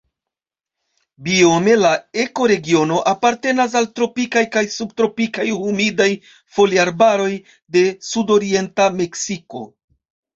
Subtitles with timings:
[1.25, 1.89] Biome la
[2.21, 6.07] ekoregiono apartenas al tropikaj kaj subtropikaj humidaj
[6.55, 7.29] foliarbaroj
[7.77, 9.63] de sudorienta Meksiko.